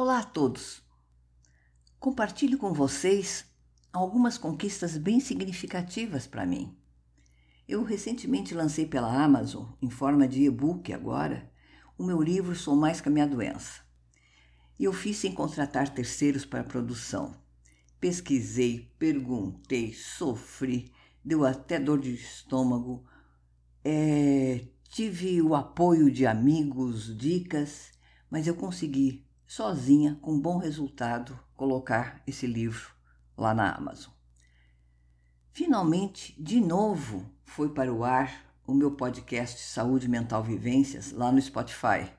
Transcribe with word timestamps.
Olá 0.00 0.20
a 0.20 0.22
todos! 0.22 0.80
Compartilho 1.98 2.56
com 2.56 2.72
vocês 2.72 3.44
algumas 3.92 4.38
conquistas 4.38 4.96
bem 4.96 5.18
significativas 5.18 6.24
para 6.24 6.46
mim. 6.46 6.72
Eu 7.66 7.82
recentemente 7.82 8.54
lancei 8.54 8.86
pela 8.86 9.12
Amazon, 9.12 9.66
em 9.82 9.90
forma 9.90 10.28
de 10.28 10.44
e-book 10.44 10.92
agora, 10.92 11.50
o 11.98 12.04
meu 12.04 12.22
livro 12.22 12.54
Sou 12.54 12.76
Mais 12.76 13.00
que 13.00 13.08
a 13.08 13.10
Minha 13.10 13.26
Doença. 13.26 13.80
E 14.78 14.84
eu 14.84 14.92
fiz 14.92 15.16
sem 15.16 15.32
contratar 15.32 15.92
terceiros 15.92 16.44
para 16.44 16.60
a 16.60 16.64
produção. 16.64 17.34
Pesquisei, 17.98 18.88
perguntei, 19.00 19.92
sofri, 19.92 20.92
deu 21.24 21.44
até 21.44 21.80
dor 21.80 21.98
de 21.98 22.14
estômago, 22.14 23.04
é, 23.84 24.64
tive 24.90 25.42
o 25.42 25.56
apoio 25.56 26.08
de 26.08 26.24
amigos, 26.24 27.18
dicas, 27.18 27.90
mas 28.30 28.46
eu 28.46 28.54
consegui 28.54 29.26
sozinha, 29.48 30.18
com 30.20 30.38
bom 30.38 30.58
resultado, 30.58 31.36
colocar 31.56 32.22
esse 32.26 32.46
livro 32.46 32.92
lá 33.34 33.54
na 33.54 33.72
Amazon. 33.72 34.12
Finalmente, 35.50 36.40
de 36.40 36.60
novo, 36.60 37.28
foi 37.44 37.70
para 37.70 37.92
o 37.92 38.04
ar 38.04 38.46
o 38.66 38.74
meu 38.74 38.90
podcast 38.90 39.58
Saúde 39.62 40.06
Mental 40.06 40.44
Vivências 40.44 41.12
lá 41.12 41.32
no 41.32 41.40
Spotify. 41.40 42.12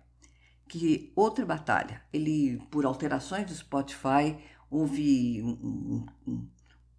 Que 0.67 1.13
outra 1.15 1.45
batalha. 1.45 2.01
Ele, 2.11 2.59
por 2.71 2.83
alterações 2.83 3.45
do 3.45 3.55
Spotify, 3.55 4.35
houve 4.69 5.43
um, 5.43 5.51
um, 5.51 6.05
um, 6.27 6.49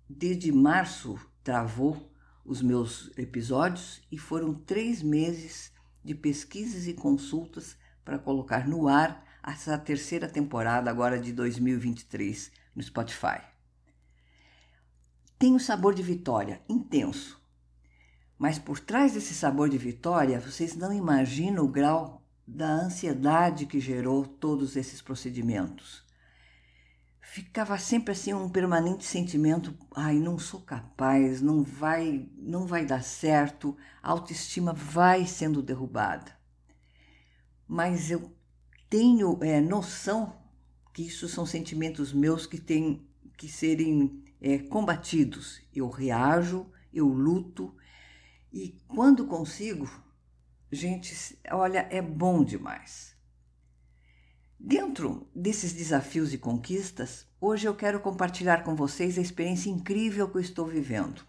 desde 0.09 0.53
março 0.53 1.19
travou 1.43 2.09
os 2.45 2.63
meus 2.63 3.11
episódios 3.19 4.01
e 4.11 4.17
foram 4.17 4.55
três 4.55 5.03
meses 5.03 5.73
de 6.05 6.15
pesquisas 6.15 6.87
e 6.87 6.95
consultas 6.95 7.77
para 8.05 8.19
colocar 8.19 8.69
no 8.69 8.87
ar 8.87 9.29
essa 9.43 9.77
terceira 9.79 10.29
temporada 10.29 10.91
agora 10.91 11.19
de 11.19 11.33
2023 11.33 12.51
no 12.75 12.83
Spotify. 12.83 13.41
Tem 15.39 15.55
o 15.55 15.61
sabor 15.61 15.95
de 15.95 16.03
vitória, 16.03 16.61
intenso. 16.69 17.41
Mas 18.39 18.59
por 18.59 18.79
trás 18.79 19.13
desse 19.13 19.35
sabor 19.35 19.69
de 19.69 19.79
vitória, 19.79 20.41
vocês 20.41 20.75
não 20.75 20.93
imaginam 20.93 21.65
o 21.65 21.69
grau 21.69 22.23
da 22.47 22.69
ansiedade 22.69 23.67
que 23.67 23.81
gerou 23.81 24.27
todos 24.27 24.77
esses 24.77 25.01
procedimentos. 25.01 26.05
Ficava 27.21 27.79
sempre 27.79 28.13
assim 28.13 28.35
um 28.35 28.49
permanente 28.49 29.05
sentimento, 29.05 29.73
ai, 29.95 30.17
não 30.17 30.37
sou 30.39 30.61
capaz, 30.63 31.41
não 31.41 31.63
vai, 31.63 32.29
não 32.37 32.67
vai 32.67 32.85
dar 32.85 33.05
certo, 33.05 33.77
a 34.03 34.11
autoestima 34.11 34.73
vai 34.73 35.25
sendo 35.27 35.63
derrubada. 35.63 36.37
Mas 37.69 38.11
eu 38.11 38.35
tenho 38.91 39.39
é, 39.43 39.61
noção 39.61 40.37
que 40.93 41.07
isso 41.07 41.29
são 41.29 41.47
sentimentos 41.47 42.13
meus 42.13 42.45
que 42.45 42.61
têm 42.61 43.09
que 43.39 43.49
serem 43.49 44.23
é, 44.41 44.59
combatidos. 44.59 45.63
Eu 45.73 45.89
reajo, 45.89 46.67
eu 46.93 47.07
luto 47.07 47.75
e 48.53 48.77
quando 48.89 49.27
consigo, 49.27 49.89
gente, 50.73 51.39
olha, 51.53 51.87
é 51.91 52.03
bom 52.03 52.43
demais. 52.43 53.17
Dentro 54.59 55.27
desses 55.35 55.73
desafios 55.73 56.35
e 56.35 56.39
conquistas, 56.39 57.27
hoje 57.41 57.67
eu 57.67 57.75
quero 57.75 58.01
compartilhar 58.01 58.65
com 58.65 58.75
vocês 58.75 59.17
a 59.17 59.23
experiência 59.23 59.71
incrível 59.71 60.29
que 60.29 60.37
eu 60.37 60.43
estou 60.43 60.67
vivendo. 60.67 61.25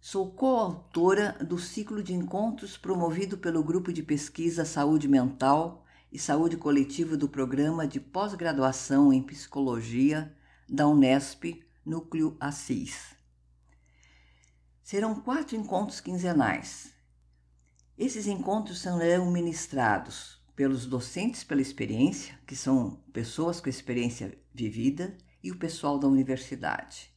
Sou 0.00 0.32
coautora 0.32 1.32
do 1.44 1.58
ciclo 1.58 2.02
de 2.02 2.14
encontros 2.14 2.78
promovido 2.78 3.36
pelo 3.36 3.62
Grupo 3.62 3.92
de 3.92 4.02
Pesquisa 4.02 4.64
Saúde 4.64 5.06
Mental 5.06 5.84
e 6.10 6.18
Saúde 6.18 6.56
Coletiva 6.56 7.16
do 7.16 7.28
Programa 7.28 7.86
de 7.86 8.00
Pós-Graduação 8.00 9.12
em 9.12 9.22
Psicologia 9.22 10.34
da 10.68 10.86
Unesp, 10.86 11.62
Núcleo 11.84 12.36
Assis. 12.40 13.14
Serão 14.82 15.14
quatro 15.20 15.56
encontros 15.56 16.00
quinzenais. 16.00 16.94
Esses 17.96 18.26
encontros 18.26 18.80
serão 18.80 19.30
ministrados 19.30 20.38
pelos 20.56 20.86
docentes 20.86 21.44
pela 21.44 21.60
experiência, 21.60 22.38
que 22.46 22.56
são 22.56 23.02
pessoas 23.12 23.60
com 23.60 23.68
experiência 23.68 24.36
vivida, 24.52 25.16
e 25.42 25.52
o 25.52 25.56
pessoal 25.56 25.98
da 25.98 26.08
universidade. 26.08 27.12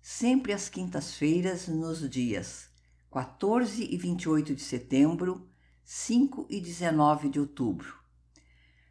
Sempre 0.00 0.52
às 0.52 0.68
quintas-feiras, 0.68 1.68
nos 1.68 2.08
dias 2.08 2.70
14 3.10 3.84
e 3.90 3.96
28 3.96 4.54
de 4.54 4.62
setembro 4.62 5.47
5 5.90 6.46
e 6.50 6.60
19 6.60 7.30
de 7.30 7.40
outubro. 7.40 7.94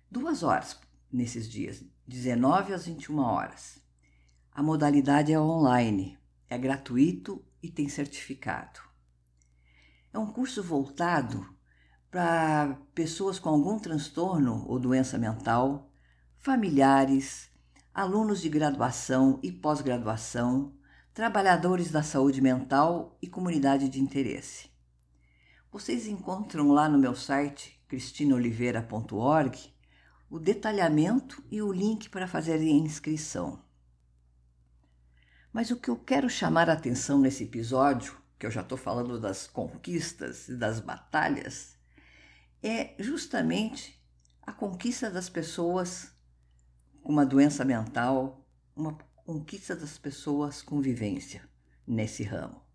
Duas 0.10 0.42
horas 0.42 0.80
nesses 1.14 1.48
dias, 1.48 1.84
19 2.08 2.74
às 2.74 2.88
21 2.88 3.20
horas. 3.20 3.80
A 4.52 4.64
modalidade 4.64 5.32
é 5.32 5.40
online, 5.40 6.18
é 6.50 6.58
gratuito 6.58 7.46
e 7.62 7.70
tem 7.70 7.88
certificado. 7.88 8.80
É 10.12 10.18
um 10.18 10.26
curso 10.26 10.64
voltado 10.64 11.48
para 12.10 12.76
pessoas 12.96 13.38
com 13.38 13.50
algum 13.50 13.78
transtorno 13.78 14.66
ou 14.68 14.80
doença 14.80 15.20
mental, 15.20 15.92
familiares, 16.40 17.52
alunos 17.94 18.42
de 18.42 18.50
graduação 18.50 19.40
e 19.44 19.52
pós-graduação, 19.52 20.74
trabalhadores 21.14 21.92
da 21.92 22.02
saúde 22.02 22.42
mental 22.42 23.16
e 23.22 23.28
comunidade 23.28 23.88
de 23.88 24.02
interesse. 24.02 24.76
Vocês 25.72 26.08
encontram 26.08 26.70
lá 26.70 26.88
no 26.88 26.98
meu 26.98 27.14
site 27.14 27.78
cristinoliveira.org 27.90 29.74
o 30.30 30.40
detalhamento 30.40 31.44
e 31.52 31.62
o 31.62 31.72
link 31.72 32.10
para 32.10 32.28
fazer 32.28 32.54
a 32.54 32.64
inscrição. 32.64 33.62
Mas 35.52 35.70
o 35.70 35.76
que 35.78 35.90
eu 35.90 35.98
quero 35.98 36.30
chamar 36.30 36.70
a 36.70 36.74
atenção 36.74 37.20
nesse 37.20 37.44
episódio, 37.44 38.18
que 38.40 38.46
eu 38.46 38.52
já 38.52 38.62
estou 38.62 38.78
falando 38.78 39.20
das 39.20 39.48
conquistas 39.48 40.48
e 40.48 40.56
das 40.56 40.80
batalhas, 40.80 41.78
é 42.64 42.96
justamente 43.00 44.02
a 44.42 44.54
conquista 44.54 45.10
das 45.10 45.30
pessoas 45.30 46.12
com 47.02 47.12
uma 47.12 47.26
doença 47.26 47.66
mental, 47.66 48.46
uma 48.76 48.94
conquista 49.26 49.76
das 49.76 49.98
pessoas 49.98 50.62
com 50.62 50.80
vivência 50.80 51.42
nesse 51.86 52.24
ramo. 52.24 52.67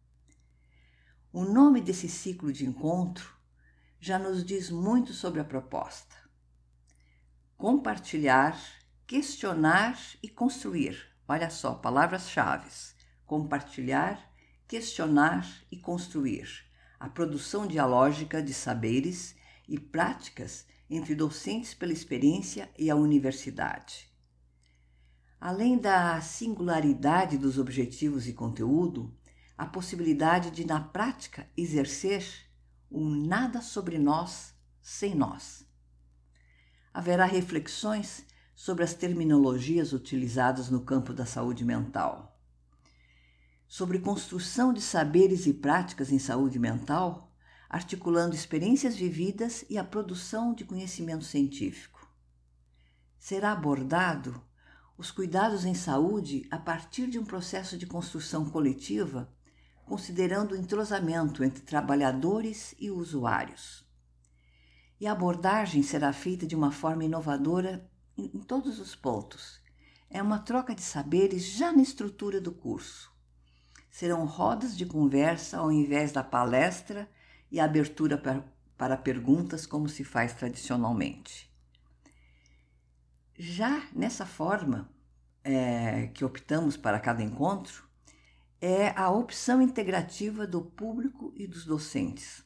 O 1.34 1.46
nome 1.46 1.80
desse 1.80 2.10
ciclo 2.10 2.52
de 2.52 2.66
encontro 2.66 3.34
já 3.98 4.18
nos 4.18 4.44
diz 4.44 4.68
muito 4.68 5.14
sobre 5.14 5.40
a 5.40 5.44
proposta. 5.44 6.14
Compartilhar, 7.56 8.60
questionar 9.06 9.98
e 10.22 10.28
construir. 10.28 10.94
Olha 11.26 11.48
só, 11.48 11.72
palavras-chave: 11.72 12.68
compartilhar, 13.24 14.30
questionar 14.68 15.50
e 15.70 15.78
construir. 15.78 16.66
A 17.00 17.08
produção 17.08 17.66
dialógica 17.66 18.42
de 18.42 18.52
saberes 18.52 19.34
e 19.66 19.80
práticas 19.80 20.66
entre 20.90 21.14
docentes 21.14 21.72
pela 21.72 21.94
experiência 21.94 22.70
e 22.78 22.90
a 22.90 22.94
universidade. 22.94 24.06
Além 25.40 25.78
da 25.78 26.20
singularidade 26.20 27.38
dos 27.38 27.58
objetivos 27.58 28.28
e 28.28 28.34
conteúdo, 28.34 29.16
a 29.62 29.66
possibilidade 29.66 30.50
de, 30.50 30.66
na 30.66 30.80
prática, 30.80 31.48
exercer 31.56 32.26
um 32.90 33.08
nada 33.08 33.60
sobre 33.60 33.96
nós 33.96 34.52
sem 34.82 35.14
nós. 35.14 35.64
Haverá 36.92 37.24
reflexões 37.26 38.26
sobre 38.56 38.82
as 38.82 38.92
terminologias 38.92 39.92
utilizadas 39.92 40.68
no 40.68 40.80
campo 40.80 41.12
da 41.12 41.24
saúde 41.24 41.64
mental. 41.64 42.36
Sobre 43.68 44.00
construção 44.00 44.72
de 44.72 44.80
saberes 44.80 45.46
e 45.46 45.54
práticas 45.54 46.10
em 46.10 46.18
saúde 46.18 46.58
mental, 46.58 47.32
articulando 47.70 48.34
experiências 48.34 48.96
vividas 48.96 49.64
e 49.70 49.78
a 49.78 49.84
produção 49.84 50.52
de 50.52 50.64
conhecimento 50.64 51.24
científico. 51.24 52.04
Será 53.16 53.52
abordado 53.52 54.42
os 54.98 55.12
cuidados 55.12 55.64
em 55.64 55.72
saúde 55.72 56.48
a 56.50 56.58
partir 56.58 57.06
de 57.06 57.16
um 57.16 57.24
processo 57.24 57.78
de 57.78 57.86
construção 57.86 58.50
coletiva 58.50 59.32
considerando 59.92 60.52
o 60.52 60.56
entrosamento 60.56 61.44
entre 61.44 61.60
trabalhadores 61.60 62.74
e 62.78 62.90
usuários. 62.90 63.86
E 64.98 65.06
a 65.06 65.12
abordagem 65.12 65.82
será 65.82 66.14
feita 66.14 66.46
de 66.46 66.56
uma 66.56 66.72
forma 66.72 67.04
inovadora 67.04 67.86
em, 68.16 68.40
todos 68.40 68.80
os 68.80 68.96
pontos. 68.96 69.60
É 70.08 70.22
uma 70.22 70.38
troca 70.38 70.74
de 70.74 70.80
saberes 70.80 71.44
já 71.44 71.70
na 71.70 71.82
estrutura 71.82 72.40
do 72.40 72.52
curso. 72.52 73.12
Serão 73.90 74.24
rodas 74.24 74.74
de 74.78 74.86
conversa 74.86 75.58
ao 75.58 75.70
invés 75.70 76.10
da 76.10 76.24
palestra 76.24 77.06
e 77.50 77.60
abertura 77.60 78.16
para, 78.16 78.42
para 78.78 78.96
perguntas, 78.96 79.66
como 79.66 79.90
se 79.90 80.04
faz 80.04 80.32
tradicionalmente. 80.32 81.52
Já 83.38 83.86
nessa 83.94 84.24
forma 84.24 84.88
é, 85.44 86.06
que 86.14 86.24
optamos 86.24 86.78
para 86.78 86.98
cada 86.98 87.22
encontro, 87.22 87.91
é 88.64 88.96
a 88.96 89.10
opção 89.10 89.60
integrativa 89.60 90.46
do 90.46 90.62
público 90.62 91.32
e 91.34 91.48
dos 91.48 91.66
docentes. 91.66 92.44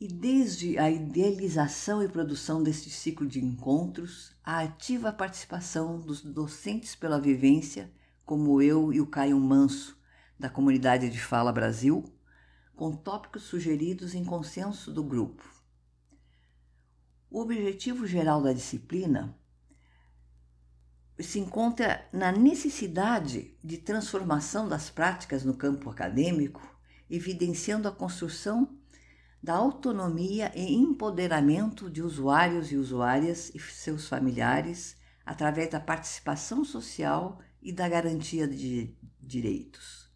E 0.00 0.08
desde 0.08 0.76
a 0.76 0.90
idealização 0.90 2.02
e 2.02 2.08
produção 2.08 2.60
deste 2.60 2.90
ciclo 2.90 3.28
de 3.28 3.38
encontros, 3.38 4.36
a 4.42 4.62
ativa 4.62 5.12
participação 5.12 6.00
dos 6.00 6.20
docentes 6.20 6.96
pela 6.96 7.20
vivência, 7.20 7.92
como 8.26 8.60
eu 8.60 8.92
e 8.92 9.00
o 9.00 9.06
Caio 9.06 9.38
Manso, 9.38 9.96
da 10.36 10.50
comunidade 10.50 11.08
de 11.08 11.20
Fala 11.20 11.52
Brasil, 11.52 12.04
com 12.74 12.90
tópicos 12.90 13.44
sugeridos 13.44 14.16
em 14.16 14.24
consenso 14.24 14.92
do 14.92 15.04
grupo. 15.04 15.48
O 17.30 17.40
objetivo 17.40 18.04
geral 18.04 18.42
da 18.42 18.52
disciplina 18.52 19.38
se 21.20 21.38
encontra 21.38 22.08
na 22.12 22.32
necessidade 22.32 23.56
de 23.62 23.78
transformação 23.78 24.68
das 24.68 24.90
práticas 24.90 25.44
no 25.44 25.54
campo 25.54 25.88
acadêmico, 25.88 26.60
evidenciando 27.08 27.86
a 27.86 27.92
construção 27.92 28.76
da 29.42 29.54
autonomia 29.54 30.50
e 30.54 30.74
empoderamento 30.74 31.90
de 31.90 32.02
usuários 32.02 32.72
e 32.72 32.76
usuárias 32.76 33.52
e 33.54 33.60
seus 33.60 34.08
familiares 34.08 34.96
através 35.24 35.70
da 35.70 35.78
participação 35.78 36.64
social 36.64 37.40
e 37.62 37.72
da 37.72 37.88
garantia 37.88 38.48
de 38.48 38.96
direitos. 39.20 40.10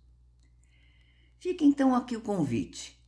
Fica 1.39 1.65
então 1.65 1.95
aqui 1.95 2.17
o 2.17 2.21
convite 2.21 2.99